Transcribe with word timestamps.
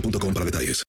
boostmobile.com 0.00 0.34
para 0.34 0.44
detalles. 0.44 0.82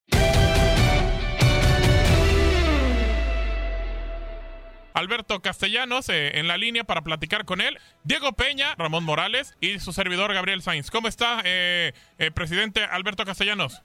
Alberto 4.94 5.40
Castellanos 5.42 6.10
eh, 6.10 6.40
en 6.40 6.48
la 6.48 6.58
línea 6.58 6.84
para 6.84 7.04
platicar 7.04 7.46
con 7.46 7.62
él. 7.62 7.78
Diego 8.04 8.34
Peña, 8.34 8.73
Ramón 8.78 9.04
Morales 9.04 9.56
y 9.62 9.78
su 9.78 9.94
servidor 9.94 10.34
Gabriel 10.34 10.64
Sainz. 10.64 10.90
¿Cómo 10.90 11.08
está, 11.08 11.42
eh, 11.46 11.94
eh, 12.17 12.32
presidente 12.32 12.84
Alberto 12.84 13.23
Castellanos? 13.23 13.84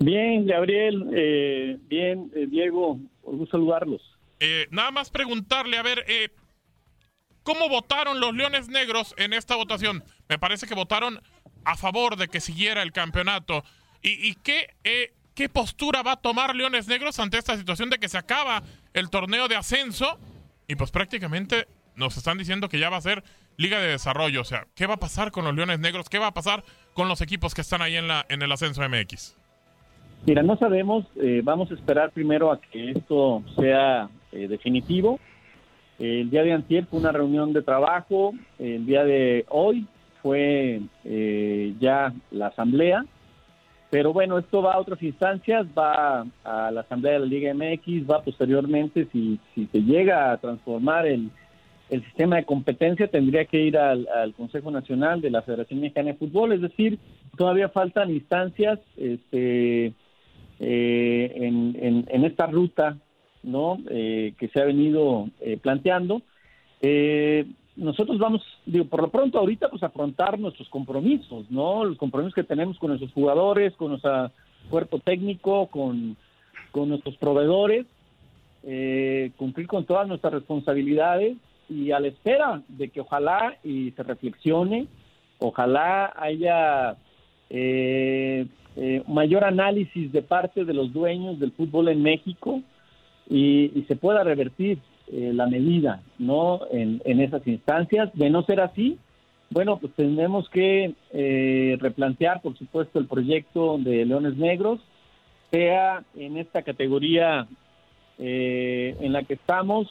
Bien, 0.00 0.44
Gabriel, 0.44 1.08
eh, 1.14 1.78
bien, 1.82 2.30
eh, 2.34 2.46
Diego, 2.48 2.98
gusto 3.22 3.52
saludarlos. 3.52 4.02
Eh, 4.40 4.66
nada 4.70 4.90
más 4.90 5.10
preguntarle, 5.10 5.78
a 5.78 5.82
ver, 5.82 6.04
eh, 6.08 6.28
¿cómo 7.44 7.68
votaron 7.68 8.18
los 8.20 8.34
Leones 8.34 8.68
Negros 8.68 9.14
en 9.16 9.32
esta 9.32 9.54
votación? 9.54 10.02
Me 10.28 10.38
parece 10.38 10.66
que 10.66 10.74
votaron 10.74 11.20
a 11.64 11.76
favor 11.76 12.16
de 12.16 12.28
que 12.28 12.40
siguiera 12.40 12.82
el 12.82 12.92
campeonato. 12.92 13.62
¿Y, 14.08 14.34
qué, 14.36 14.68
eh, 14.84 15.12
qué 15.34 15.48
postura 15.48 16.02
va 16.02 16.12
a 16.12 16.16
tomar 16.16 16.54
Leones 16.54 16.86
Negros 16.86 17.18
ante 17.18 17.38
esta 17.38 17.56
situación 17.56 17.90
de 17.90 17.98
que 17.98 18.08
se 18.08 18.16
acaba 18.16 18.62
el 18.94 19.10
torneo 19.10 19.48
de 19.48 19.56
ascenso? 19.56 20.18
Y 20.68 20.76
pues 20.76 20.92
prácticamente 20.92 21.66
nos 21.96 22.16
están 22.16 22.38
diciendo 22.38 22.68
que 22.68 22.78
ya 22.78 22.88
va 22.88 22.98
a 22.98 23.00
ser 23.00 23.24
Liga 23.56 23.80
de 23.80 23.88
Desarrollo. 23.88 24.42
O 24.42 24.44
sea, 24.44 24.66
¿qué 24.76 24.86
va 24.86 24.94
a 24.94 24.98
pasar 24.98 25.32
con 25.32 25.44
los 25.44 25.56
Leones 25.56 25.80
Negros? 25.80 26.08
¿Qué 26.08 26.20
va 26.20 26.28
a 26.28 26.34
pasar 26.34 26.62
con 26.94 27.08
los 27.08 27.20
equipos 27.20 27.52
que 27.52 27.62
están 27.62 27.82
ahí 27.82 27.96
en, 27.96 28.06
la, 28.06 28.24
en 28.28 28.42
el 28.42 28.52
ascenso 28.52 28.82
MX? 28.88 29.36
Mira, 30.24 30.42
no 30.42 30.56
sabemos, 30.56 31.06
eh, 31.16 31.40
vamos 31.42 31.70
a 31.70 31.74
esperar 31.74 32.10
primero 32.12 32.52
a 32.52 32.60
que 32.60 32.92
esto 32.92 33.42
sea 33.58 34.08
eh, 34.32 34.46
definitivo. 34.48 35.18
El 35.98 36.30
día 36.30 36.42
de 36.42 36.52
antier 36.52 36.86
fue 36.86 37.00
una 37.00 37.10
reunión 37.10 37.52
de 37.52 37.62
trabajo, 37.62 38.34
el 38.58 38.84
día 38.86 39.02
de 39.04 39.46
hoy 39.48 39.86
fue 40.22 40.80
eh, 41.04 41.74
ya 41.80 42.12
la 42.30 42.48
asamblea, 42.48 43.04
pero 43.90 44.12
bueno, 44.12 44.38
esto 44.38 44.62
va 44.62 44.72
a 44.72 44.78
otras 44.78 45.02
instancias, 45.02 45.66
va 45.76 46.26
a 46.44 46.70
la 46.70 46.80
asamblea 46.80 47.14
de 47.14 47.18
la 47.20 47.26
Liga 47.26 47.54
MX, 47.54 48.10
va 48.10 48.22
posteriormente, 48.22 49.06
si, 49.12 49.38
si 49.54 49.66
se 49.66 49.82
llega 49.82 50.32
a 50.32 50.38
transformar 50.38 51.06
el, 51.06 51.30
el 51.90 52.04
sistema 52.04 52.36
de 52.36 52.44
competencia, 52.44 53.08
tendría 53.08 53.44
que 53.44 53.60
ir 53.60 53.78
al, 53.78 54.06
Consejo 54.36 54.70
Nacional 54.70 55.20
de 55.20 55.30
la 55.30 55.42
Federación 55.42 55.80
Mexicana 55.80 56.12
de 56.12 56.18
Fútbol, 56.18 56.52
es 56.52 56.60
decir, 56.60 56.98
todavía 57.36 57.68
faltan 57.68 58.10
instancias 58.10 58.80
este, 58.96 59.92
eh, 60.58 61.32
en, 61.36 61.76
en, 61.80 62.04
en 62.08 62.24
esta 62.24 62.46
ruta 62.46 62.96
no 63.46 63.78
eh, 63.88 64.34
que 64.38 64.48
se 64.48 64.60
ha 64.60 64.64
venido 64.64 65.28
eh, 65.40 65.56
planteando. 65.56 66.22
Eh, 66.82 67.46
nosotros 67.76 68.18
vamos 68.18 68.42
digo 68.64 68.86
por 68.86 69.02
lo 69.02 69.08
pronto 69.10 69.38
ahorita 69.38 69.68
pues 69.68 69.82
afrontar 69.82 70.38
nuestros 70.38 70.68
compromisos 70.68 71.50
no 71.50 71.84
los 71.84 71.98
compromisos 71.98 72.34
que 72.34 72.42
tenemos 72.42 72.78
con 72.78 72.88
nuestros 72.88 73.12
jugadores 73.12 73.74
con 73.76 73.90
nuestro 73.90 74.30
cuerpo 74.70 74.98
técnico 74.98 75.66
con, 75.66 76.16
con 76.72 76.88
nuestros 76.88 77.16
proveedores 77.16 77.86
eh, 78.62 79.30
cumplir 79.36 79.66
con 79.66 79.84
todas 79.84 80.08
nuestras 80.08 80.32
responsabilidades 80.32 81.36
y 81.68 81.90
a 81.92 82.00
la 82.00 82.08
espera 82.08 82.62
de 82.68 82.88
que 82.88 83.00
ojalá 83.00 83.58
y 83.62 83.90
se 83.90 84.02
reflexione 84.02 84.86
ojalá 85.38 86.14
haya 86.16 86.96
eh, 87.50 88.46
eh, 88.76 89.02
mayor 89.06 89.44
análisis 89.44 90.10
de 90.12 90.22
parte 90.22 90.64
de 90.64 90.72
los 90.72 90.92
dueños 90.92 91.38
del 91.38 91.52
fútbol 91.52 91.88
en 91.88 92.02
México 92.02 92.62
y, 93.28 93.70
y 93.78 93.84
se 93.86 93.96
pueda 93.96 94.24
revertir 94.24 94.78
eh, 95.12 95.32
la 95.34 95.46
medida 95.46 96.02
no 96.18 96.60
en, 96.70 97.00
en, 97.04 97.20
esas 97.20 97.46
instancias. 97.46 98.10
De 98.14 98.30
no 98.30 98.42
ser 98.42 98.60
así, 98.60 98.98
bueno, 99.50 99.78
pues 99.78 99.92
tenemos 99.94 100.48
que 100.50 100.94
eh, 101.12 101.76
replantear, 101.80 102.40
por 102.42 102.56
supuesto, 102.56 102.98
el 102.98 103.06
proyecto 103.06 103.78
de 103.78 104.04
Leones 104.04 104.36
Negros, 104.36 104.80
sea 105.50 106.02
en 106.16 106.36
esta 106.36 106.62
categoría 106.62 107.46
eh, 108.18 108.96
en 109.00 109.12
la 109.12 109.22
que 109.22 109.34
estamos. 109.34 109.88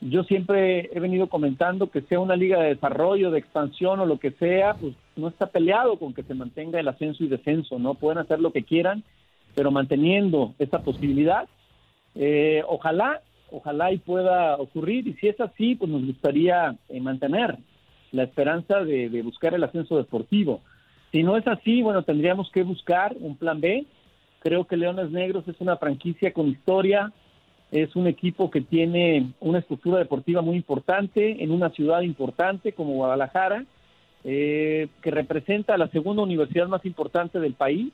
yo 0.00 0.24
siempre 0.24 0.90
he 0.92 1.00
venido 1.00 1.28
comentando 1.28 1.90
que 1.90 2.02
sea 2.02 2.20
una 2.20 2.36
liga 2.36 2.60
de 2.60 2.74
desarrollo, 2.74 3.30
de 3.30 3.38
expansión 3.38 4.00
o 4.00 4.06
lo 4.06 4.18
que 4.18 4.32
sea, 4.32 4.74
pues 4.74 4.94
no 5.16 5.28
está 5.28 5.46
peleado 5.46 5.98
con 5.98 6.12
que 6.12 6.22
se 6.22 6.34
mantenga 6.34 6.78
el 6.78 6.88
ascenso 6.88 7.24
y 7.24 7.28
descenso, 7.28 7.78
¿no? 7.78 7.94
Pueden 7.94 8.18
hacer 8.18 8.40
lo 8.40 8.52
que 8.52 8.62
quieran, 8.62 9.02
pero 9.54 9.70
manteniendo 9.70 10.54
esa 10.58 10.82
posibilidad. 10.82 11.48
Eh, 12.14 12.62
ojalá, 12.68 13.22
ojalá 13.50 13.92
y 13.92 13.98
pueda 13.98 14.56
ocurrir, 14.56 15.06
y 15.06 15.14
si 15.14 15.28
es 15.28 15.40
así, 15.40 15.74
pues 15.74 15.90
nos 15.90 16.04
gustaría 16.04 16.76
eh, 16.88 17.00
mantener 17.00 17.56
la 18.12 18.24
esperanza 18.24 18.84
de, 18.84 19.08
de, 19.08 19.22
buscar 19.22 19.54
el 19.54 19.64
ascenso 19.64 19.96
deportivo. 19.96 20.60
Si 21.12 21.22
no 21.22 21.36
es 21.36 21.46
así, 21.46 21.82
bueno, 21.82 22.02
tendríamos 22.02 22.50
que 22.50 22.62
buscar 22.62 23.14
un 23.20 23.36
plan 23.36 23.60
B. 23.60 23.86
Creo 24.40 24.64
que 24.64 24.76
Leones 24.76 25.10
Negros 25.10 25.46
es 25.48 25.56
una 25.60 25.76
franquicia 25.76 26.32
con 26.32 26.48
historia, 26.48 27.12
es 27.70 27.96
un 27.96 28.06
equipo 28.06 28.50
que 28.50 28.60
tiene 28.60 29.32
una 29.40 29.58
estructura 29.58 29.98
deportiva 29.98 30.40
muy 30.40 30.56
importante 30.56 31.42
en 31.42 31.50
una 31.50 31.70
ciudad 31.70 32.02
importante 32.02 32.72
como 32.72 32.94
Guadalajara, 32.94 33.64
eh, 34.24 34.88
que 35.02 35.10
representa 35.10 35.76
la 35.76 35.88
segunda 35.88 36.22
universidad 36.22 36.68
más 36.68 36.84
importante 36.84 37.40
del 37.40 37.54
país 37.54 37.92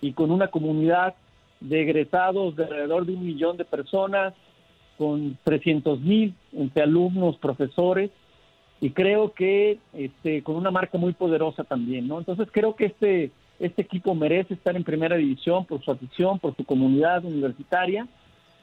y 0.00 0.12
con 0.12 0.30
una 0.30 0.48
comunidad 0.48 1.14
de 1.60 1.82
egresados 1.82 2.56
de 2.56 2.64
alrededor 2.64 3.06
de 3.06 3.12
un 3.14 3.24
millón 3.24 3.56
de 3.56 3.64
personas, 3.64 4.34
con 5.00 5.38
300 5.44 5.98
mil 6.02 6.34
entre 6.52 6.82
alumnos, 6.82 7.38
profesores, 7.38 8.10
y 8.82 8.90
creo 8.90 9.32
que 9.32 9.78
este, 9.94 10.42
con 10.42 10.56
una 10.56 10.70
marca 10.70 10.98
muy 10.98 11.14
poderosa 11.14 11.64
también, 11.64 12.06
¿no? 12.06 12.18
Entonces 12.18 12.48
creo 12.52 12.76
que 12.76 12.86
este, 12.86 13.30
Este 13.58 13.82
equipo 13.82 14.14
merece 14.14 14.54
estar 14.54 14.74
en 14.74 14.84
primera 14.84 15.16
división 15.16 15.64
por 15.66 15.82
su 15.82 15.90
afición, 15.90 16.38
por 16.38 16.54
su 16.56 16.64
comunidad 16.64 17.24
universitaria. 17.24 18.06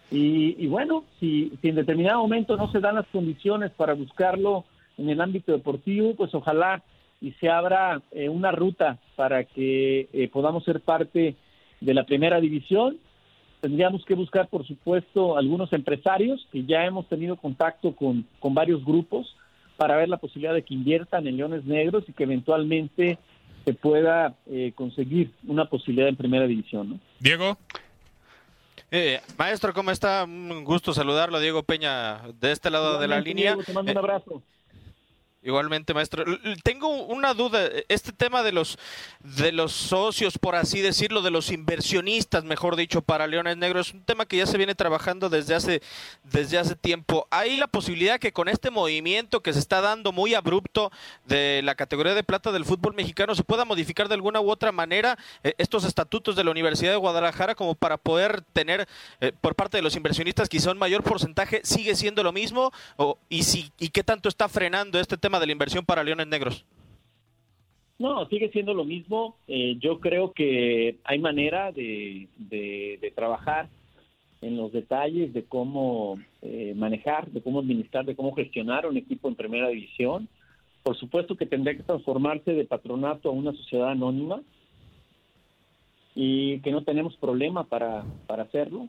Y, 0.10 0.66
bueno, 0.68 1.04
si, 1.20 1.52
en 1.62 1.76
determinado 1.76 2.22
momento 2.22 2.56
no 2.56 2.72
se 2.72 2.80
dan 2.80 2.96
las 2.96 3.08
condiciones 3.08 3.72
para 3.72 3.94
buscarlo 3.94 4.64
en 4.98 5.10
el 5.10 5.22
ámbito 5.22 5.52
deportivo, 5.52 6.16
pues 6.16 6.34
ojalá 6.34 6.82
y 7.20 7.32
se 7.40 7.50
abra 7.50 8.02
eh, 8.12 8.30
una 8.30 8.52
ruta 8.52 8.98
para 9.16 9.44
que 9.44 10.08
eh, 10.14 10.30
podamos 10.32 10.64
ser 10.64 10.82
parte 10.82 11.36
de 11.82 11.94
la 11.94 12.04
primera 12.04 12.40
división. 12.40 12.98
Tendríamos 13.62 14.06
que 14.06 14.14
buscar, 14.14 14.48
por 14.48 14.66
supuesto, 14.68 15.38
algunos 15.38 15.74
empresarios 15.74 16.48
que 16.52 16.64
ya 16.66 16.86
hemos 16.86 17.08
tenido 17.08 17.36
contacto 17.36 17.96
con, 17.96 18.26
con 18.40 18.54
varios 18.54 18.86
grupos 18.86 19.36
para 19.78 19.96
ver 19.98 20.10
la 20.10 20.18
posibilidad 20.18 20.54
de 20.54 20.64
que 20.64 20.74
inviertan 20.74 21.28
en 21.28 21.38
Leones 21.38 21.66
Negros 21.66 22.04
y 22.08 22.14
que 22.14 22.24
eventualmente 22.24 23.18
se 23.66 23.74
pueda 23.74 24.36
eh, 24.48 24.72
conseguir 24.76 25.32
una 25.46 25.66
posibilidad 25.66 26.08
en 26.08 26.16
primera 26.16 26.48
división. 26.48 26.90
¿no? 26.90 27.00
Diego. 27.20 27.58
Eh, 28.92 29.20
maestro, 29.38 29.74
¿cómo 29.74 29.92
está? 29.92 30.24
Un 30.24 30.64
gusto 30.64 30.94
saludarlo, 30.94 31.40
Diego 31.40 31.64
Peña, 31.64 32.22
de 32.40 32.52
este 32.52 32.70
lado 32.70 33.00
de 33.00 33.08
la 33.08 33.20
línea. 33.20 33.58
te 33.66 33.74
mando 33.74 33.92
un 33.92 33.98
abrazo. 33.98 34.42
Igualmente, 35.44 35.94
maestro. 35.94 36.26
Tengo 36.64 36.90
una 36.90 37.36
duda. 37.36 37.70
Este 37.90 38.12
tema 38.12 38.42
de 38.42 38.52
los 38.52 38.80
de 39.20 39.52
los 39.52 39.72
socios, 39.72 40.38
por 40.40 40.56
así 40.56 40.82
decirlo, 40.82 41.22
de 41.22 41.30
los 41.30 41.52
inversionistas, 41.52 42.44
mejor 42.44 42.76
dicho, 42.76 43.02
para 43.04 43.28
Leones 43.28 43.56
Negros, 43.56 43.90
es 43.90 43.94
un 43.94 44.04
tema 44.04 44.26
que 44.26 44.38
ya 44.38 44.48
se 44.48 44.58
viene 44.58 44.74
trabajando 44.74 45.30
desde 45.30 45.54
hace 45.54 45.82
desde 46.24 46.58
hace 46.58 46.76
tiempo. 46.76 47.28
¿Hay 47.30 47.56
la 47.58 47.68
posibilidad 47.68 48.20
que 48.20 48.34
con 48.34 48.50
este 48.50 48.72
movimiento 48.72 49.42
que 49.42 49.54
se 49.54 49.60
está 49.60 49.80
dando 49.80 50.12
muy 50.12 50.34
abrupto 50.34 50.92
de 51.26 51.62
la 51.64 51.76
categoría 51.76 52.16
de 52.16 52.24
plata 52.24 52.52
del 52.52 52.66
fútbol 52.66 52.96
mexicano 52.96 53.36
se 53.36 53.44
pueda 53.44 53.64
modificar 53.64 54.08
de 54.08 54.16
alguna 54.16 54.42
u 54.42 54.50
otra 54.50 54.72
manera 54.72 55.20
eh, 55.44 55.54
estos 55.60 55.84
estatutos 55.86 56.36
de 56.36 56.44
la 56.44 56.52
Universidad 56.52 56.92
de 56.92 56.98
Guadalajara 56.98 57.54
como 57.54 57.76
para 57.76 57.98
poder 57.98 58.42
tener 58.54 58.88
eh, 59.22 59.32
por 59.40 59.54
parte 59.54 59.78
de 59.78 59.84
los 59.84 59.96
inversionistas 59.96 60.50
quizá 60.50 60.72
un 60.72 60.80
mayor 60.80 61.04
porcentaje? 61.04 61.62
¿Sigue 61.64 61.96
siendo 61.96 62.24
lo 62.24 62.34
mismo? 62.34 62.72
O, 62.96 63.20
y 63.30 63.44
si 63.44 63.72
y 63.78 63.90
qué 63.90 64.04
tanto 64.04 64.30
está 64.30 64.50
frenando 64.50 65.00
este 65.00 65.16
tema 65.16 65.37
de 65.40 65.46
la 65.46 65.52
inversión 65.52 65.86
para 65.86 66.04
Leones 66.04 66.28
Negros? 66.28 66.66
No, 68.00 68.28
sigue 68.28 68.50
siendo 68.52 68.74
lo 68.74 68.86
mismo. 68.86 69.38
Eh, 69.48 69.78
yo 69.80 70.00
creo 70.00 70.32
que 70.32 70.98
hay 71.04 71.20
manera 71.20 71.72
de, 71.72 72.28
trabajar 73.16 73.70
en 74.42 74.56
los 74.56 74.72
detalles 74.72 75.34
de 75.34 75.46
cómo 75.46 76.20
eh, 76.44 76.74
manejar, 76.76 77.32
de 77.32 77.42
cómo 77.42 77.60
administrar, 77.60 78.06
de 78.06 78.16
cómo 78.16 78.36
gestionar 78.36 78.86
un 78.86 78.98
equipo 78.98 79.28
en 79.28 79.36
primera 79.36 79.70
división. 79.70 80.30
Por 80.84 80.96
supuesto 80.98 81.36
que 81.36 81.48
tendría 81.48 81.76
que 81.76 81.84
transformarse 81.84 82.54
de 82.54 82.66
patronato 82.66 83.30
a 83.30 83.34
una 83.34 83.52
sociedad 83.54 83.90
anónima 83.90 84.42
y 86.14 86.60
que 86.60 86.72
no 86.72 86.84
tenemos 86.84 87.16
problema 87.18 87.64
para, 87.64 88.06
para 88.28 88.44
hacerlo. 88.44 88.88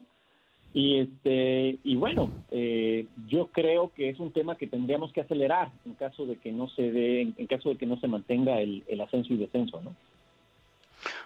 Y 0.75 1.01
este 1.01 1.79
y 1.83 1.97
bueno, 1.97 2.31
eh, 2.51 3.07
yo 3.27 3.47
creo 3.49 3.91
que 3.95 4.11
es 4.11 4.21
un 4.21 4.33
tema 4.33 4.57
que 4.57 4.67
tendríamos 4.67 5.13
que 5.13 5.23
acelerar 5.23 5.71
en 5.87 5.95
caso 5.95 6.27
de 6.27 6.37
que 6.37 6.53
no 6.53 6.69
se 6.69 6.91
dé, 6.93 7.23
en, 7.23 7.47
caso 7.47 7.71
de 7.71 7.77
que 7.77 7.87
no 7.87 7.99
se 8.01 8.07
mantenga 8.07 8.61
el, 8.61 8.85
ascenso 9.01 9.33
y 9.33 9.39
descenso, 9.39 9.81
¿no? 9.81 9.95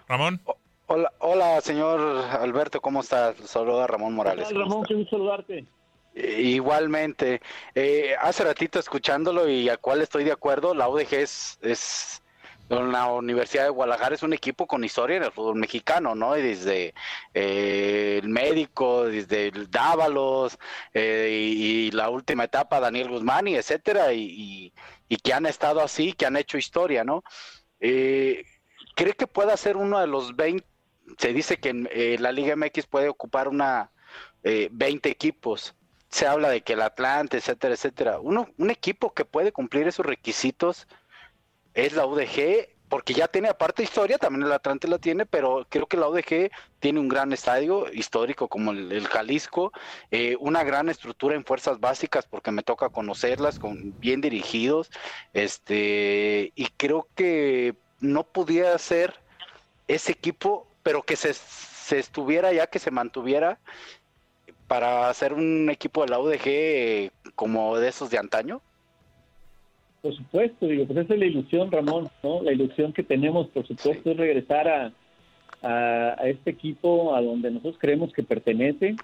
Ramón. 0.07 0.39
Hola, 0.87 1.11
hola, 1.19 1.61
señor 1.61 1.99
Alberto, 1.99 2.81
¿cómo 2.81 3.01
está? 3.01 3.33
Saluda 3.35 3.87
Ramón 3.87 4.13
Morales. 4.13 4.47
Hola, 4.49 4.59
Ramón, 4.61 4.85
qué 4.85 4.95
gusto 4.95 5.17
saludarte. 5.17 5.65
Igualmente, 6.15 7.41
eh, 7.73 8.13
hace 8.21 8.43
ratito 8.43 8.79
escuchándolo 8.79 9.49
y 9.49 9.67
a 9.69 9.77
cuál 9.77 10.01
estoy 10.01 10.23
de 10.23 10.31
acuerdo, 10.31 10.73
la 10.75 10.87
UDG 10.87 11.13
es, 11.15 11.59
es 11.61 12.22
la 12.81 13.07
Universidad 13.07 13.65
de 13.65 13.69
Guadalajara 13.69 14.15
es 14.15 14.23
un 14.23 14.33
equipo 14.33 14.67
con 14.67 14.83
historia 14.83 15.17
en 15.17 15.23
el 15.23 15.31
fútbol 15.31 15.55
mexicano, 15.55 16.15
¿no? 16.15 16.37
Y 16.37 16.41
desde 16.41 16.93
eh, 17.33 18.19
el 18.21 18.29
médico, 18.29 19.05
desde 19.05 19.47
el 19.47 19.69
Dávalos 19.69 20.57
eh, 20.93 21.29
y, 21.31 21.91
la 21.91 22.09
última 22.09 22.45
etapa 22.45 22.79
Daniel 22.79 23.09
Guzmán 23.09 23.47
y 23.47 23.55
etcétera, 23.55 24.13
y, 24.13 24.73
que 25.23 25.33
han 25.33 25.45
estado 25.45 25.81
así, 25.81 26.13
que 26.13 26.25
han 26.25 26.37
hecho 26.37 26.57
historia, 26.57 27.03
¿no? 27.03 27.23
Eh, 27.79 28.45
¿Cree 28.95 29.13
que 29.13 29.27
pueda 29.27 29.55
ser 29.57 29.77
uno 29.77 29.99
de 29.99 30.07
los 30.07 30.35
20? 30.35 30.65
Se 31.17 31.33
dice 31.33 31.57
que 31.57 32.17
la 32.19 32.31
Liga 32.31 32.55
MX 32.55 32.87
puede 32.87 33.09
ocupar 33.09 33.47
una 33.47 33.91
20 34.43 35.09
equipos. 35.09 35.75
Se 36.09 36.27
habla 36.27 36.49
de 36.49 36.61
que 36.61 36.73
el 36.73 36.81
Atlante, 36.81 37.37
etcétera, 37.37 37.73
etcétera. 37.73 38.19
Uno, 38.19 38.49
un 38.57 38.69
equipo 38.69 39.13
que 39.13 39.25
puede 39.25 39.51
cumplir 39.51 39.87
esos 39.87 40.05
requisitos 40.05 40.87
es 41.73 41.93
la 41.93 42.05
UDG, 42.05 42.69
porque 42.89 43.13
ya 43.13 43.27
tiene 43.27 43.49
aparte 43.49 43.81
historia, 43.81 44.17
también 44.17 44.45
el 44.45 44.51
Atlante 44.51 44.87
la 44.87 44.99
tiene, 44.99 45.25
pero 45.25 45.65
creo 45.67 45.87
que 45.87 45.97
la 45.97 46.07
UDG 46.07 46.51
tiene 46.79 46.99
un 46.99 47.07
gran 47.07 47.33
estadio 47.33 47.91
histórico 47.91 48.47
como 48.47 48.71
el, 48.71 49.07
Jalisco, 49.07 49.71
eh, 50.11 50.37
una 50.39 50.63
gran 50.63 50.89
estructura 50.89 51.35
en 51.35 51.43
fuerzas 51.43 51.79
básicas, 51.79 52.27
porque 52.27 52.51
me 52.51 52.61
toca 52.61 52.89
conocerlas, 52.89 53.57
con, 53.57 53.99
bien 53.99 54.21
dirigidos, 54.21 54.91
este, 55.33 56.51
y 56.55 56.67
creo 56.77 57.07
que 57.15 57.75
no 57.99 58.25
podía 58.25 58.77
ser 58.77 59.15
ese 59.87 60.11
equipo, 60.11 60.67
pero 60.83 61.01
que 61.01 61.15
se, 61.15 61.33
se 61.33 61.97
estuviera 61.97 62.53
ya, 62.53 62.67
que 62.67 62.79
se 62.79 62.91
mantuviera 62.91 63.57
para 64.67 65.09
hacer 65.09 65.33
un 65.33 65.69
equipo 65.69 66.03
de 66.03 66.09
la 66.09 66.19
UDG 66.19 66.41
eh, 66.45 67.11
como 67.35 67.77
de 67.77 67.89
esos 67.89 68.09
de 68.09 68.17
antaño. 68.17 68.61
Por 70.03 70.13
supuesto, 70.17 70.67
digo, 70.67 70.85
pues 70.85 70.99
esa 70.99 71.13
es 71.13 71.19
la 71.21 71.25
ilusión, 71.27 71.71
Ramón, 71.71 72.09
¿no? 72.23 72.43
La 72.43 72.51
ilusión 72.51 72.91
que 72.91 73.03
tenemos, 73.03 73.47
por 73.47 73.65
supuesto, 73.65 74.11
es 74.11 74.17
regresar 74.17 74.67
a, 74.67 74.91
a, 75.61 76.27
este 76.27 76.49
equipo 76.49 77.15
a 77.15 77.21
donde 77.21 77.49
nosotros 77.49 77.77
creemos 77.79 78.11
que 78.11 78.21
pertenece, 78.21 78.97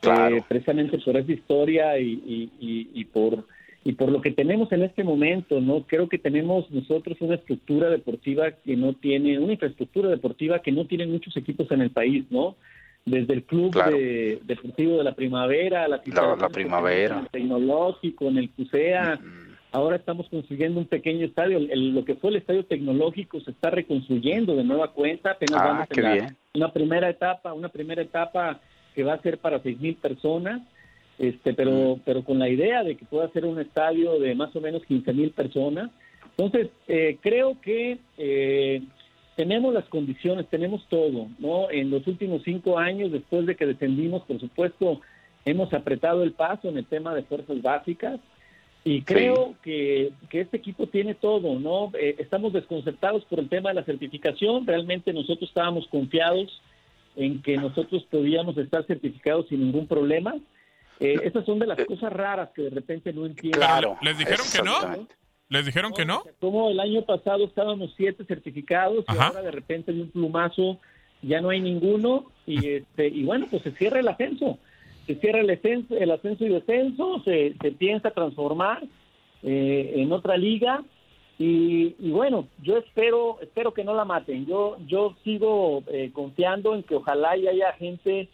eh, 0.00 0.42
precisamente 0.48 0.96
por 0.96 1.18
esa 1.18 1.30
historia 1.30 1.98
y, 1.98 2.50
y, 2.58 2.88
y, 2.94 3.04
por 3.04 3.44
y 3.84 3.92
por 3.92 4.10
lo 4.10 4.22
que 4.22 4.30
tenemos 4.30 4.72
en 4.72 4.82
este 4.82 5.04
momento, 5.04 5.60
¿no? 5.60 5.82
Creo 5.86 6.08
que 6.08 6.16
tenemos 6.16 6.70
nosotros 6.70 7.18
una 7.20 7.34
estructura 7.34 7.90
deportiva 7.90 8.50
que 8.50 8.78
no 8.78 8.94
tiene, 8.94 9.38
una 9.38 9.52
infraestructura 9.52 10.08
deportiva 10.08 10.60
que 10.60 10.72
no 10.72 10.86
tienen 10.86 11.12
muchos 11.12 11.36
equipos 11.36 11.70
en 11.70 11.82
el 11.82 11.90
país, 11.90 12.24
¿no? 12.30 12.56
Desde 13.04 13.34
el 13.34 13.42
club 13.42 13.74
de, 13.90 14.40
deportivo 14.44 14.96
de 14.96 15.04
la 15.04 15.14
primavera, 15.14 15.86
la, 15.86 16.00
la, 16.40 16.48
primavera, 16.48 17.20
el 17.20 17.28
tecnológico, 17.28 18.28
en 18.28 18.38
el 18.38 18.48
CUSEA, 18.48 19.20
Ahora 19.72 19.96
estamos 19.96 20.28
construyendo 20.28 20.80
un 20.80 20.86
pequeño 20.86 21.24
estadio. 21.24 21.60
lo 21.60 22.04
que 22.04 22.16
fue 22.16 22.30
el 22.30 22.36
estadio 22.36 22.64
tecnológico 22.64 23.40
se 23.40 23.52
está 23.52 23.70
reconstruyendo 23.70 24.56
de 24.56 24.64
nueva 24.64 24.92
cuenta. 24.92 25.32
Apenas 25.32 25.60
ah, 25.60 25.66
vamos 25.66 25.88
a 25.90 26.34
una 26.54 26.72
primera 26.72 27.08
etapa, 27.08 27.52
una 27.52 27.68
primera 27.68 28.02
etapa 28.02 28.60
que 28.94 29.04
va 29.04 29.14
a 29.14 29.22
ser 29.22 29.38
para 29.38 29.62
seis 29.62 29.80
mil 29.80 29.94
personas, 29.94 30.62
este, 31.18 31.54
pero, 31.54 31.96
mm. 31.96 32.00
pero 32.04 32.24
con 32.24 32.38
la 32.38 32.48
idea 32.48 32.82
de 32.82 32.96
que 32.96 33.04
pueda 33.04 33.28
ser 33.30 33.44
un 33.44 33.60
estadio 33.60 34.18
de 34.18 34.34
más 34.34 34.54
o 34.56 34.60
menos 34.60 34.84
15 34.84 35.12
mil 35.12 35.30
personas. 35.30 35.90
Entonces, 36.36 36.70
eh, 36.88 37.18
creo 37.20 37.60
que 37.60 37.98
eh, 38.18 38.82
tenemos 39.36 39.72
las 39.72 39.84
condiciones, 39.84 40.48
tenemos 40.48 40.84
todo, 40.88 41.28
¿no? 41.38 41.70
En 41.70 41.90
los 41.90 42.06
últimos 42.06 42.42
cinco 42.42 42.78
años, 42.78 43.12
después 43.12 43.46
de 43.46 43.54
que 43.54 43.66
descendimos, 43.66 44.22
por 44.22 44.40
supuesto, 44.40 45.00
hemos 45.44 45.72
apretado 45.72 46.22
el 46.22 46.32
paso 46.32 46.68
en 46.68 46.78
el 46.78 46.86
tema 46.86 47.14
de 47.14 47.22
fuerzas 47.22 47.62
básicas. 47.62 48.20
Y 48.82 49.02
creo 49.02 49.54
que, 49.62 50.12
este 50.30 50.56
equipo 50.56 50.86
tiene 50.86 51.14
todo, 51.14 51.58
¿no? 51.58 51.92
Eh, 51.98 52.16
estamos 52.18 52.52
desconcertados 52.52 53.24
por 53.26 53.38
el 53.38 53.48
tema 53.48 53.70
de 53.70 53.74
la 53.74 53.84
certificación. 53.84 54.66
Realmente 54.66 55.12
nosotros 55.12 55.50
estábamos 55.50 55.86
confiados 55.88 56.62
en 57.16 57.42
que 57.42 57.56
nosotros 57.58 58.06
podíamos 58.10 58.56
estar 58.56 58.86
certificados 58.86 59.48
sin 59.48 59.60
ningún 59.60 59.86
problema. 59.86 60.34
Eh, 60.98 61.16
esas 61.24 61.44
son 61.44 61.58
de 61.58 61.66
las 61.66 61.84
cosas 61.84 62.12
raras 62.12 62.50
que 62.54 62.62
de 62.62 62.70
repente 62.70 63.12
no 63.12 63.26
entiendo. 63.26 63.58
Claro. 63.58 63.98
¿Les 64.00 64.16
dijeron 64.16 64.46
que 64.50 64.62
no? 64.62 65.06
¿Les 65.48 65.66
dijeron 65.66 65.92
que 65.92 66.04
no? 66.04 66.22
Como 66.38 66.70
el 66.70 66.80
año 66.80 67.02
pasado 67.02 67.44
estábamos 67.44 67.92
siete 67.96 68.24
certificados 68.24 69.04
y 69.08 69.18
ahora 69.18 69.42
de 69.42 69.50
repente 69.50 69.92
de 69.92 70.02
un 70.02 70.10
plumazo 70.10 70.78
ya 71.22 71.40
no 71.40 71.50
hay 71.50 71.60
ninguno 71.60 72.30
y 72.46 72.66
este 72.76 73.08
y 73.08 73.24
bueno, 73.24 73.46
pues 73.50 73.62
se 73.62 73.72
cierra 73.72 74.00
el 74.00 74.08
ascenso 74.08 74.58
se 75.06 75.14
cierra 75.16 75.40
el 75.40 75.50
ascenso, 75.50 75.96
el 75.96 76.10
ascenso 76.10 76.44
y 76.44 76.48
descenso, 76.48 77.22
se, 77.24 77.54
se 77.60 77.72
piensa 77.72 78.10
transformar 78.10 78.82
eh, 79.42 79.92
en 79.96 80.12
otra 80.12 80.36
liga 80.36 80.82
y, 81.38 81.94
bueno, 82.10 82.48
yo 82.62 82.76
espero 82.76 83.38
espero 83.40 83.72
que 83.72 83.82
no 83.82 83.94
la 83.94 84.04
maten. 84.04 84.44
Yo 84.44 84.76
yo 84.86 85.16
sigo 85.24 85.82
eh, 85.86 86.10
confiando 86.12 86.74
en 86.74 86.82
que 86.82 86.96
ojalá 86.96 87.34
y 87.38 87.48
haya 87.48 87.72
gente 87.72 88.28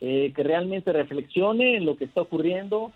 eh, 0.00 0.32
que 0.34 0.42
realmente 0.42 0.90
reflexione 0.92 1.76
en 1.76 1.84
lo 1.84 1.98
que 1.98 2.06
está 2.06 2.22
ocurriendo 2.22 2.92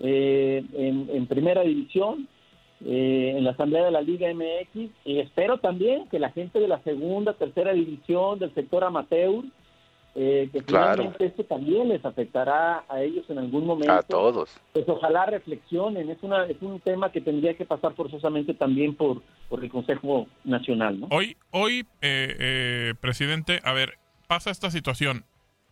en, 0.00 1.08
en, 1.08 1.26
primera 1.28 1.62
división, 1.62 2.26
en 2.84 3.44
la 3.44 3.50
asamblea 3.50 3.84
de 3.84 3.92
la 3.92 4.00
Liga 4.00 4.28
MX 4.34 4.90
y 5.04 5.20
espero 5.20 5.58
también 5.58 6.08
que 6.08 6.18
la 6.18 6.30
gente 6.30 6.58
de 6.58 6.66
la 6.66 6.82
segunda, 6.82 7.34
tercera 7.34 7.72
división 7.72 8.40
del 8.40 8.52
sector 8.54 8.82
amateur 8.82 9.44
eh, 10.14 10.48
que 10.52 10.62
Claro. 10.62 10.92
finalmente 10.94 11.26
esto 11.26 11.44
también 11.44 11.88
les 11.88 12.04
afectará 12.04 12.84
a 12.88 13.02
ellos 13.02 13.24
en 13.28 13.38
algún 13.38 13.66
momento. 13.66 13.92
A 13.92 14.02
todos. 14.02 14.56
Pues 14.72 14.88
ojalá 14.88 15.26
reflexionen, 15.26 16.08
es, 16.08 16.22
una, 16.22 16.46
es 16.46 16.60
un 16.62 16.78
tema 16.80 17.10
que 17.10 17.20
tendría 17.20 17.54
que 17.54 17.64
pasar 17.64 17.94
forzosamente 17.94 18.54
también 18.54 18.94
por, 18.94 19.22
por 19.48 19.62
el 19.64 19.70
Consejo 19.70 20.26
Nacional, 20.44 21.00
¿no? 21.00 21.08
Hoy, 21.10 21.36
hoy 21.50 21.80
eh, 22.00 22.36
eh, 22.38 22.94
presidente, 23.00 23.60
a 23.64 23.72
ver, 23.72 23.98
pasa 24.28 24.50
esta 24.50 24.70
situación. 24.70 25.24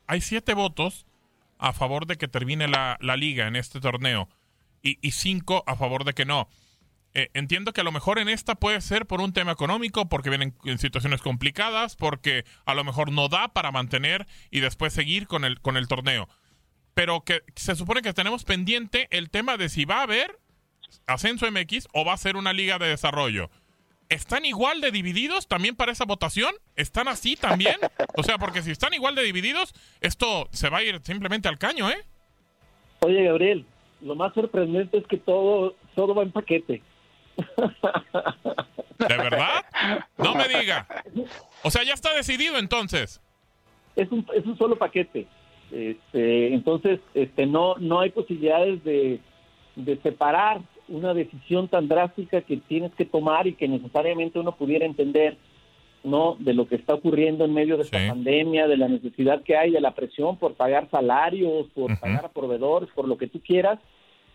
Hay 0.09 0.21
siete 0.21 0.55
votos 0.55 1.07
a 1.59 1.73
favor 1.73 2.07
de 2.07 2.17
que 2.17 2.27
termine 2.27 2.67
la, 2.67 2.99
la 3.01 3.17
liga 3.17 3.47
en 3.47 3.55
este 3.55 3.79
torneo 3.81 4.29
y, 4.83 4.99
y 5.01 5.13
cinco 5.13 5.63
a 5.67 5.77
favor 5.77 6.03
de 6.05 6.13
que 6.15 6.25
no. 6.25 6.49
Eh, 7.15 7.29
entiendo 7.35 7.73
que 7.73 7.83
a 7.83 7.85
lo 7.85 7.93
mejor 7.93 8.19
en 8.19 8.29
esta 8.29 8.55
puede 8.55 8.81
ser 8.81 9.07
por 9.07 9.21
un 9.21 9.33
tema 9.33 9.53
económico, 9.53 10.09
porque 10.09 10.31
vienen 10.31 10.55
en 10.65 10.79
situaciones 10.79 11.21
complicadas, 11.21 11.95
porque 11.97 12.45
a 12.65 12.75
lo 12.75 12.85
mejor 12.85 13.13
no 13.13 13.29
da 13.29 13.49
para 13.49 13.71
mantener 13.71 14.27
y 14.51 14.61
después 14.61 14.95
seguir 14.95 15.27
con 15.27 15.45
el, 15.45 15.61
con 15.61 15.77
el 15.77 15.89
torneo. 15.89 16.29
Pero 16.95 17.23
que 17.23 17.43
se 17.55 17.77
supone 17.77 18.03
que 18.03 18.15
tenemos 18.15 18.45
pendiente 18.45 19.09
el 19.11 19.31
tema 19.31 19.57
de 19.57 19.69
si 19.69 19.85
va 19.85 19.99
a 19.99 20.03
haber 20.05 20.39
ascenso 21.07 21.51
MX 21.51 21.89
o 21.93 22.05
va 22.05 22.15
a 22.15 22.19
ser 22.19 22.37
una 22.37 22.53
liga 22.53 22.79
de 22.79 22.89
desarrollo. 22.89 23.51
¿Están 24.09 24.45
igual 24.45 24.81
de 24.81 24.91
divididos 24.91 25.49
también 25.49 25.75
para 25.75 25.93
esa 25.93 26.05
votación? 26.05 26.55
¿Están 26.77 27.09
así 27.09 27.37
también? 27.37 27.77
O 28.17 28.23
sea, 28.23 28.37
porque 28.37 28.61
si 28.61 28.71
están 28.71 28.93
igual 28.93 29.15
de 29.15 29.23
divididos, 29.23 29.73
esto 30.03 30.49
se 30.53 30.69
va 30.69 30.79
a 30.79 30.83
ir 30.83 31.01
simplemente 31.03 31.49
al 31.49 31.59
caño, 31.59 31.89
¿eh? 31.89 31.97
Oye, 33.01 33.25
Gabriel, 33.25 33.65
lo 34.03 34.15
más 34.15 34.35
sorprendente 34.35 34.99
es 34.99 35.07
que 35.07 35.17
todo, 35.17 35.75
todo 35.95 36.15
va 36.15 36.23
en 36.23 36.31
paquete. 36.31 36.83
¿De 38.99 39.17
verdad? 39.17 39.65
No 40.19 40.35
me 40.35 40.49
diga. 40.49 40.87
O 41.63 41.71
sea, 41.71 41.83
ya 41.83 41.95
está 41.95 42.15
decidido 42.15 42.59
entonces. 42.59 43.21
es 43.97 44.11
un, 44.11 44.27
es 44.35 44.45
un 44.47 44.57
solo 44.57 44.77
paquete. 44.77 45.27
Este, 45.71 46.53
entonces, 46.53 47.01
este, 47.15 47.47
no, 47.47 47.77
no 47.77 48.01
hay 48.01 48.11
posibilidades 48.11 48.85
de, 48.85 49.21
de 49.77 49.97
separar 50.03 50.61
una 50.89 51.15
decisión 51.15 51.69
tan 51.69 51.89
drástica 51.89 52.43
que 52.43 52.59
tienes 52.59 52.93
que 52.95 53.07
tomar 53.07 53.47
y 53.47 53.55
que 53.55 53.69
necesariamente 53.69 54.39
uno 54.39 54.53
pudiera 54.53 54.85
entender, 54.85 55.39
¿no? 56.05 56.37
De 56.39 56.53
lo 56.53 56.67
que 56.67 56.75
está 56.75 56.95
ocurriendo 56.95 57.45
en 57.45 57.55
medio 57.55 57.77
de 57.77 57.85
esta 57.85 58.07
pandemia, 58.07 58.67
de 58.67 58.77
la 58.77 58.89
necesidad 58.89 59.43
que 59.43 59.57
hay, 59.57 59.71
de 59.71 59.81
la 59.81 59.95
presión 59.95 60.37
por 60.37 60.55
pagar 60.55 60.91
salarios, 60.91 61.69
por 61.75 61.99
pagar 61.99 62.27
a 62.27 62.33
proveedores, 62.33 62.91
por 62.95 63.09
lo 63.09 63.17
que 63.17 63.29
tú 63.29 63.41
quieras. 63.41 63.79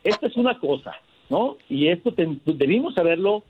Esto 0.04 0.26
es 0.26 0.36
una 0.38 0.60
cosa, 0.60 0.96
¿no? 1.30 1.58
Y 1.70 1.88
esto 1.90 2.14
ten- 2.14 2.42
debimos 2.46 2.98
haberlo 2.98 3.44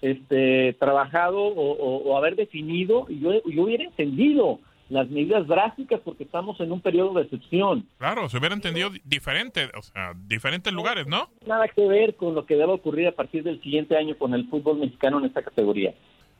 este, 0.00 0.72
trabajado 0.80 1.38
o, 1.40 1.72
o- 1.72 2.10
o 2.10 2.16
haber 2.18 2.34
definido, 2.36 3.06
y 3.08 3.20
yo, 3.20 3.30
yo 3.44 3.62
hubiera 3.62 3.84
entendido 3.84 4.58
las 4.88 5.08
medidas 5.08 5.46
drásticas 5.46 6.00
porque 6.04 6.24
estamos 6.24 6.60
en 6.60 6.70
un 6.72 6.80
periodo 6.80 7.14
de 7.14 7.22
excepción. 7.22 7.86
Claro, 7.98 8.28
se 8.28 8.36
hubiera 8.36 8.54
entendido 8.54 8.90
di- 8.90 9.00
diferente, 9.04 9.70
o 9.78 9.80
sea, 9.82 10.12
diferentes 10.26 10.72
lugares, 10.72 11.06
¿no? 11.06 11.30
Nada 11.46 11.68
que 11.68 11.86
ver 11.86 12.16
con 12.16 12.34
lo 12.34 12.44
que 12.44 12.56
debe 12.56 12.72
ocurrir 12.72 13.06
a 13.08 13.12
partir 13.12 13.42
del 13.44 13.62
siguiente 13.62 13.96
año 13.96 14.18
con 14.18 14.34
el 14.34 14.46
fútbol 14.48 14.78
mexicano 14.78 15.18
en 15.20 15.26
esta 15.26 15.42
categoría. 15.42 15.94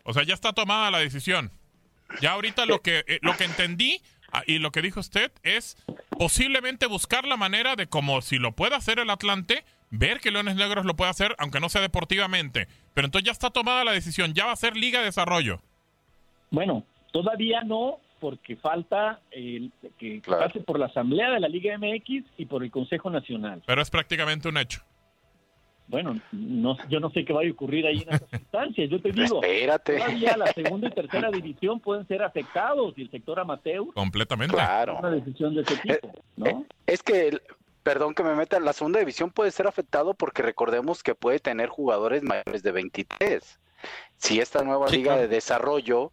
O 0.04 0.12
sea, 0.12 0.24
ya 0.24 0.34
está 0.34 0.52
tomada 0.52 0.90
la 0.90 0.98
decisión. 0.98 1.50
Ya 2.20 2.32
ahorita 2.32 2.66
lo 2.66 2.80
que 2.80 3.04
eh, 3.06 3.18
lo 3.22 3.34
que 3.36 3.44
entendí 3.44 4.00
ah, 4.32 4.42
y 4.46 4.58
lo 4.58 4.70
que 4.70 4.82
dijo 4.82 5.00
usted 5.00 5.30
es 5.44 5.76
posiblemente 6.18 6.86
buscar 6.86 7.26
la 7.26 7.38
manera 7.38 7.74
de 7.74 7.86
como 7.86 8.20
si 8.20 8.38
lo 8.38 8.52
puede 8.52 8.74
hacer 8.74 8.98
el 8.98 9.08
Atlante, 9.08 9.64
ver 9.92 10.18
que 10.20 10.30
Leones 10.32 10.56
Negros 10.56 10.84
lo 10.84 10.96
puede 10.96 11.10
hacer, 11.10 11.36
aunque 11.38 11.60
no 11.60 11.68
sea 11.68 11.80
deportivamente. 11.82 12.66
Pero 12.94 13.04
entonces 13.06 13.26
ya 13.26 13.32
está 13.32 13.50
tomada 13.50 13.84
la 13.84 13.92
decisión, 13.92 14.32
ya 14.34 14.46
va 14.46 14.52
a 14.52 14.56
ser 14.56 14.76
Liga 14.76 14.98
de 14.98 15.04
Desarrollo. 15.04 15.60
Bueno, 16.50 16.84
todavía 17.12 17.60
no, 17.62 17.98
porque 18.20 18.56
falta 18.56 19.20
el, 19.30 19.70
que 19.98 20.20
Claro. 20.20 20.44
pase 20.46 20.60
por 20.60 20.78
la 20.78 20.86
Asamblea 20.86 21.30
de 21.30 21.40
la 21.40 21.48
Liga 21.48 21.76
MX 21.78 22.24
y 22.38 22.46
por 22.46 22.64
el 22.64 22.70
Consejo 22.70 23.10
Nacional. 23.10 23.62
Pero 23.66 23.80
es 23.82 23.90
prácticamente 23.90 24.48
un 24.48 24.56
hecho. 24.56 24.82
Bueno, 25.88 26.18
no, 26.30 26.76
yo 26.88 27.00
no 27.00 27.10
sé 27.10 27.24
qué 27.24 27.32
va 27.34 27.42
a 27.42 27.50
ocurrir 27.50 27.86
ahí 27.86 27.98
en 28.06 28.14
esas 28.14 28.32
instancias. 28.32 28.88
Yo 28.88 29.00
te 29.00 29.12
digo, 29.12 29.42
Espérate. 29.42 29.98
todavía 29.98 30.36
la 30.38 30.46
segunda 30.52 30.88
y 30.88 30.90
tercera 30.92 31.30
división 31.30 31.80
pueden 31.80 32.06
ser 32.06 32.22
afectados 32.22 32.94
y 32.96 33.02
el 33.02 33.10
sector 33.10 33.38
amateur 33.40 33.84
Completamente. 33.92 34.54
Claro. 34.54 34.98
una 34.98 35.10
decisión 35.10 35.54
de 35.54 35.62
ese 35.62 35.76
tipo, 35.78 36.12
¿no? 36.36 36.64
Es 36.86 37.02
que, 37.02 37.38
perdón 37.82 38.14
que 38.14 38.22
me 38.22 38.34
meta, 38.34 38.58
la 38.60 38.72
segunda 38.72 38.98
división 39.00 39.30
puede 39.30 39.50
ser 39.50 39.66
afectado 39.66 40.14
porque 40.14 40.42
recordemos 40.42 41.02
que 41.02 41.14
puede 41.14 41.38
tener 41.40 41.68
jugadores 41.68 42.22
mayores 42.22 42.62
de 42.62 42.72
23. 42.72 43.58
Si 44.16 44.40
esta 44.40 44.62
nueva 44.62 44.88
Sí, 44.88 44.96
liga 44.98 45.12
claro. 45.14 45.22
de 45.22 45.28
desarrollo, 45.28 46.10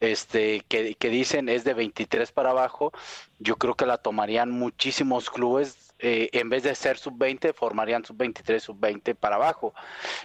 este, 0.00 0.60
que, 0.68 0.94
que 0.94 1.08
dicen 1.08 1.48
es 1.48 1.64
de 1.64 1.74
23 1.74 2.30
para 2.30 2.50
abajo, 2.50 2.92
yo 3.40 3.56
creo 3.56 3.74
que 3.74 3.86
la 3.86 3.98
tomarían 3.98 4.50
muchísimos 4.50 5.28
clubes. 5.30 5.84
eh, 6.00 6.28
en 6.32 6.48
vez 6.48 6.62
de 6.62 6.76
ser 6.76 6.96
sub-20, 6.96 7.52
formarían 7.52 8.04
sub-23, 8.04 8.60
sub-20 8.60 9.16
para 9.16 9.34
abajo. 9.34 9.74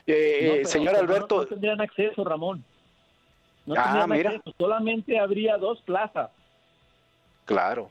Eh, 0.06 0.46
No, 0.48 0.54
eh, 0.54 0.66
señor 0.66 0.96
Alberto, 0.96 1.38
No, 1.38 1.42
no 1.42 1.48
tendrían 1.48 1.82
acceso, 1.82 2.24
Ramón. 2.24 2.64
No 3.66 3.74
Ah, 3.76 3.84
tendrían 3.86 4.10
mira. 4.12 4.30
acceso. 4.30 4.56
Solamente 4.60 5.18
habría 5.18 5.58
dos 5.58 5.82
plazas. 5.82 6.30
claro. 7.46 7.90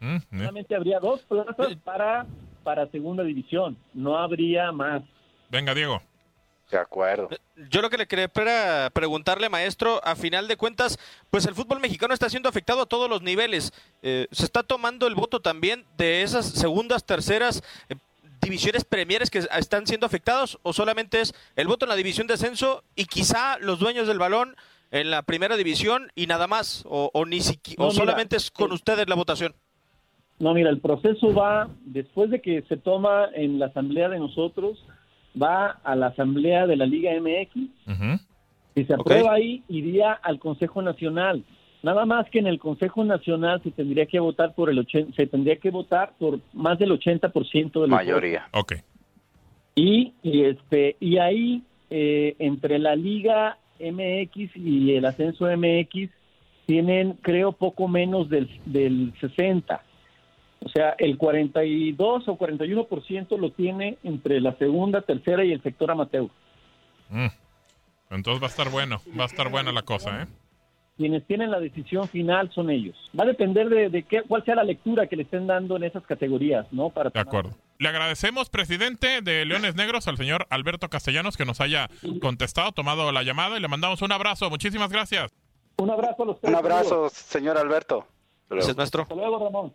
Mm. 0.00 0.18
Solamente 0.30 0.74
habría 0.76 1.00
dos 1.00 1.22
plazas 1.22 1.76
para, 1.82 2.26
para 2.64 2.90
segunda 2.90 3.22
división. 3.22 3.76
No 3.92 4.18
habría 4.18 4.72
más. 4.72 5.02
Venga, 5.50 5.74
Diego. 5.74 6.02
De 6.70 6.78
acuerdo. 6.78 7.28
Yo 7.70 7.82
lo 7.82 7.90
que 7.90 7.98
le 7.98 8.08
quería 8.08 8.26
pre- 8.26 8.90
preguntarle, 8.92 9.48
maestro, 9.50 10.00
a 10.02 10.16
final 10.16 10.48
de 10.48 10.56
cuentas, 10.56 10.98
pues 11.30 11.44
el 11.46 11.54
fútbol 11.54 11.78
mexicano 11.78 12.14
está 12.14 12.28
siendo 12.30 12.48
afectado 12.48 12.80
a 12.82 12.86
todos 12.86 13.08
los 13.08 13.22
niveles. 13.22 13.72
Eh, 14.02 14.26
¿Se 14.32 14.44
está 14.44 14.62
tomando 14.62 15.06
el 15.06 15.14
voto 15.14 15.40
también 15.40 15.84
de 15.98 16.22
esas 16.22 16.46
segundas, 16.46 17.04
terceras 17.04 17.62
eh, 17.90 17.96
divisiones 18.40 18.84
premieres 18.84 19.30
que 19.30 19.38
están 19.56 19.86
siendo 19.86 20.06
afectados 20.06 20.58
o 20.62 20.72
solamente 20.72 21.20
es 21.20 21.34
el 21.54 21.68
voto 21.68 21.84
en 21.84 21.90
la 21.90 21.96
división 21.96 22.26
de 22.26 22.34
ascenso 22.34 22.82
y 22.96 23.04
quizá 23.04 23.58
los 23.58 23.78
dueños 23.78 24.08
del 24.08 24.18
balón 24.18 24.56
en 24.90 25.10
la 25.10 25.22
primera 25.22 25.56
división 25.56 26.10
y 26.14 26.26
nada 26.26 26.46
más? 26.46 26.82
¿O, 26.86 27.10
o 27.12 27.24
ni 27.26 27.38
siqui- 27.40 27.76
No, 27.78 27.84
o 27.84 27.88
mira, 27.90 28.00
solamente 28.04 28.36
es 28.36 28.50
con 28.50 28.70
eh, 28.70 28.74
ustedes 28.74 29.06
la 29.08 29.14
votación? 29.14 29.54
No, 30.38 30.52
mira, 30.52 30.70
el 30.70 30.80
proceso 30.80 31.32
va, 31.32 31.68
después 31.84 32.30
de 32.30 32.40
que 32.40 32.62
se 32.62 32.76
toma 32.76 33.28
en 33.34 33.58
la 33.58 33.66
asamblea 33.66 34.08
de 34.08 34.18
nosotros, 34.18 34.84
va 35.40 35.78
a 35.84 35.94
la 35.96 36.08
asamblea 36.08 36.66
de 36.66 36.76
la 36.76 36.86
Liga 36.86 37.12
MX, 37.20 38.20
si 38.74 38.84
se 38.84 38.94
aprueba 38.94 39.34
ahí, 39.34 39.62
iría 39.68 40.12
al 40.12 40.40
Consejo 40.40 40.82
Nacional. 40.82 41.44
Nada 41.84 42.06
más 42.06 42.28
que 42.30 42.38
en 42.40 42.46
el 42.46 42.58
Consejo 42.58 43.04
Nacional 43.04 43.62
se 43.62 43.70
tendría 43.70 44.06
que 44.06 44.18
votar 44.18 44.54
por 44.54 44.70
el 44.70 44.78
80, 44.78 45.14
se 45.14 45.26
tendría 45.26 45.56
que 45.56 45.70
votar 45.70 46.14
por 46.18 46.40
más 46.52 46.78
del 46.78 46.90
80% 46.90 47.52
de 47.52 47.68
votos. 47.68 47.88
Mayoría. 47.90 48.48
Ok. 48.52 48.74
Y, 49.76 50.14
y 50.22 50.44
este 50.44 50.96
y 50.98 51.18
ahí 51.18 51.62
eh, 51.90 52.36
entre 52.38 52.78
la 52.78 52.96
Liga 52.96 53.58
MX 53.78 54.56
y 54.56 54.94
el 54.94 55.04
Ascenso 55.04 55.46
MX 55.46 56.10
tienen 56.66 57.18
creo 57.20 57.52
poco 57.52 57.86
menos 57.86 58.28
del, 58.28 58.48
del 58.64 59.12
60. 59.20 59.82
O 60.60 60.68
sea, 60.68 60.94
el 60.98 61.18
42 61.18 62.28
o 62.28 62.38
41% 62.38 63.38
lo 63.38 63.50
tiene 63.52 63.98
entre 64.02 64.40
la 64.40 64.56
segunda, 64.56 65.02
tercera 65.02 65.44
y 65.44 65.52
el 65.52 65.62
sector 65.62 65.90
amateur. 65.90 66.28
Mm. 67.10 67.26
Entonces 68.10 68.42
va 68.42 68.46
a 68.46 68.50
estar 68.50 68.70
bueno, 68.70 69.00
va 69.18 69.24
a 69.24 69.26
estar 69.26 69.50
buena 69.50 69.72
la 69.72 69.82
cosa, 69.82 70.22
¿eh? 70.22 70.26
Quienes 70.96 71.26
tienen 71.26 71.50
la 71.50 71.58
decisión 71.58 72.08
final 72.08 72.52
son 72.54 72.70
ellos. 72.70 72.96
Va 73.18 73.24
a 73.24 73.26
depender 73.26 73.68
de, 73.68 73.88
de 73.88 74.04
qué, 74.04 74.22
cuál 74.22 74.44
sea 74.44 74.54
la 74.54 74.62
lectura 74.62 75.08
que 75.08 75.16
le 75.16 75.24
estén 75.24 75.46
dando 75.48 75.76
en 75.76 75.82
esas 75.82 76.04
categorías, 76.04 76.66
¿no? 76.70 76.90
Para 76.90 77.10
De 77.10 77.18
acuerdo. 77.18 77.50
Le 77.78 77.88
agradecemos, 77.88 78.48
presidente 78.48 79.20
de 79.20 79.44
Leones 79.44 79.74
Negros, 79.74 80.06
al 80.06 80.16
señor 80.16 80.46
Alberto 80.50 80.88
Castellanos, 80.88 81.36
que 81.36 81.44
nos 81.44 81.60
haya 81.60 81.88
contestado, 82.20 82.70
tomado 82.70 83.10
la 83.10 83.24
llamada 83.24 83.56
y 83.56 83.60
le 83.60 83.66
mandamos 83.66 84.02
un 84.02 84.12
abrazo. 84.12 84.48
Muchísimas 84.48 84.90
gracias. 84.90 85.32
Un 85.78 85.90
abrazo 85.90 86.22
a 86.22 86.26
los 86.26 86.40
tres. 86.40 86.52
Un 86.52 86.58
abrazo, 86.58 87.08
señor 87.08 87.58
Alberto. 87.58 88.06
Gracias, 88.48 88.76
maestro. 88.76 89.02
Hasta 89.02 89.14
luego, 89.16 89.44
Ramón. 89.44 89.74